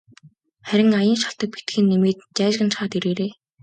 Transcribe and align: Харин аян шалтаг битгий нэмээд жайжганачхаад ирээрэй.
Харин 0.67 0.91
аян 0.99 1.17
шалтаг 1.23 1.49
битгий 1.53 1.83
нэмээд 1.83 2.17
жайжганачхаад 2.37 2.93
ирээрэй. 2.97 3.31